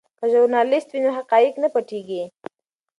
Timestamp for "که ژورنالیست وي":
0.19-0.99